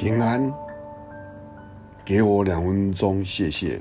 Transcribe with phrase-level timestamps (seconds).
[0.00, 0.50] 平安，
[2.06, 3.78] 给我两分钟，谢谢。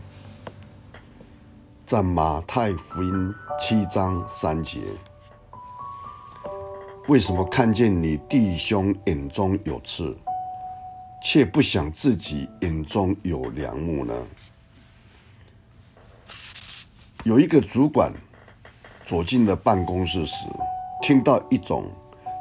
[1.86, 4.82] 在马太福音七章三节，
[7.08, 10.14] 为什么看见你弟兄眼中有刺，
[11.24, 14.14] 却不想自己眼中有梁木呢？
[17.24, 18.12] 有一个主管
[19.06, 20.46] 走进了办公室时，
[21.02, 21.90] 听到一种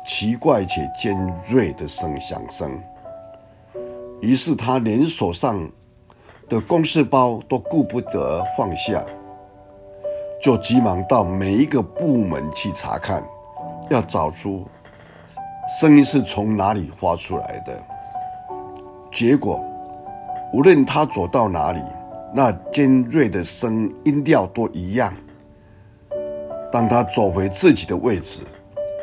[0.05, 1.17] 奇怪且尖
[1.49, 2.77] 锐的声响声。
[4.21, 5.69] 于是他连手上
[6.49, 9.05] 的公事包都顾不得放下，
[10.43, 13.23] 就急忙到每一个部门去查看，
[13.91, 14.67] 要找出
[15.81, 17.81] 声音是从哪里发出来的。
[19.13, 19.65] 结果，
[20.53, 21.81] 无论他走到哪里，
[22.35, 25.13] 那尖锐的声音调都一样。
[26.73, 28.43] 当他走回自己的位置，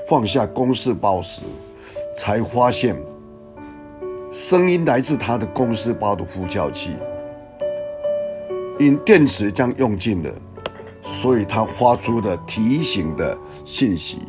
[0.10, 1.42] 放下公事包时，
[2.18, 2.96] 才发现。
[4.36, 6.98] 声音来自他的公司包的呼叫器，
[8.78, 10.30] 因电池将用尽了，
[11.02, 14.20] 所以他发出的提醒的信息。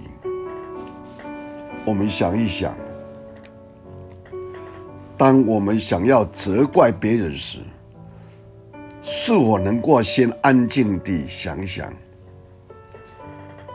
[1.84, 2.72] 我们想一想，
[5.18, 7.58] 当我们想要责怪别人时，
[9.02, 11.92] 是否能够先安静地想想，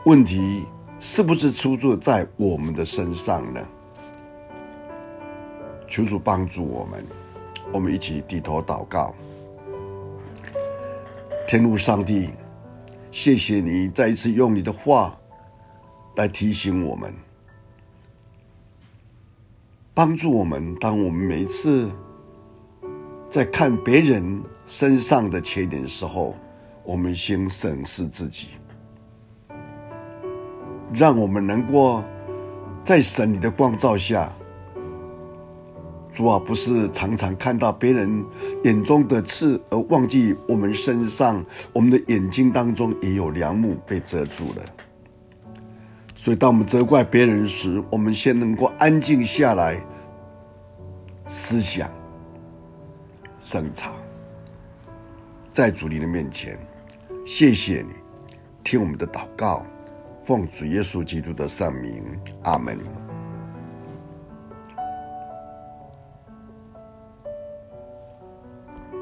[0.06, 0.64] 问题
[0.98, 3.60] 是不是出现在我们的身上呢？
[5.92, 7.06] 求主帮助我们，
[7.70, 9.14] 我们一起低头祷告。
[11.46, 12.30] 天父上帝，
[13.12, 15.14] 谢谢你再一次用你的话
[16.16, 17.14] 来提醒我们，
[19.94, 20.74] 帮助我们。
[20.76, 21.92] 当我们每一次
[23.30, 26.34] 在看别人身上的缺点的时候，
[26.86, 28.52] 我们先审视自己，
[30.94, 32.02] 让我们能够
[32.82, 34.32] 在神你的光照下。
[36.12, 38.24] 主啊，不是常常看到别人
[38.66, 44.66] 眼中的刺，而忘记我们身上、我们的眼睛当中也有良木被遮住了。
[46.14, 49.82] 所以，当我们责怪别人时，我们先能够安静下来，
[51.26, 51.90] 思想、
[53.40, 53.92] 审查，
[55.54, 56.60] 在主你的面前，
[57.26, 57.96] 谢谢你
[58.64, 59.66] 听我们的祷告，
[60.26, 62.04] 奉主耶稣基督的圣名，
[62.44, 63.01] 阿门。